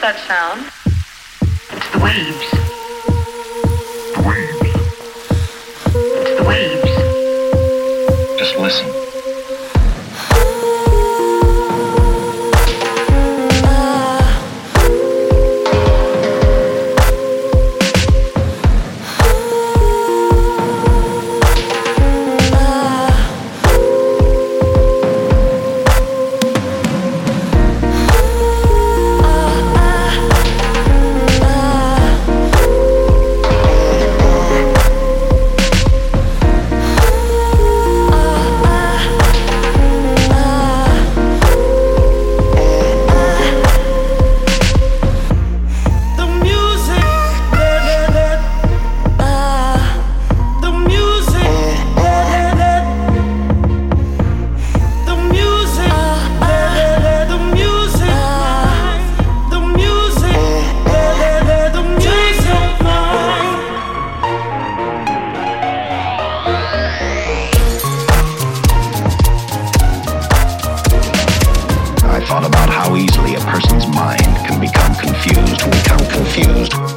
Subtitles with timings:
[0.00, 0.60] What's that sound?
[1.72, 2.50] It's the waves.
[4.14, 4.70] The waves.
[6.20, 6.92] It's the waves.
[8.38, 9.07] Just listen.
[76.42, 76.87] confused.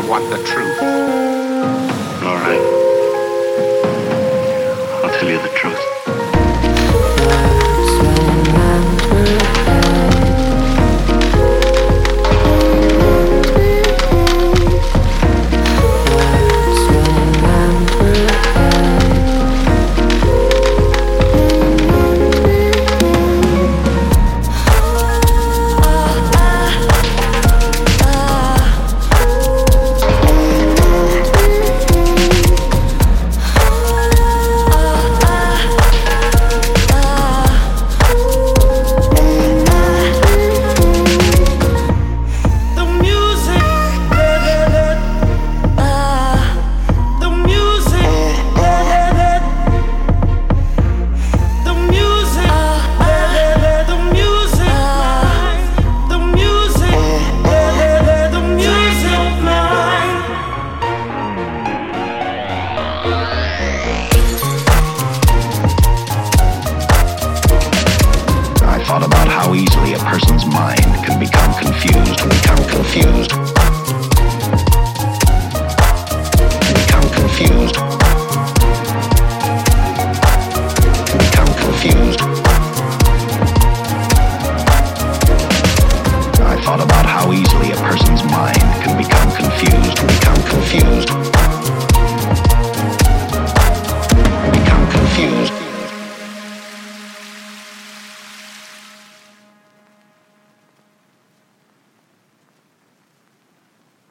[0.00, 0.80] I want the truth.
[2.24, 2.64] All right.
[5.04, 5.49] I'll tell you the